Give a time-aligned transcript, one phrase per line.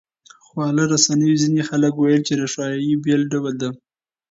[0.45, 3.69] خواله رسنیو ځینې خلک وویل چې روښنايي بېل ډول ده.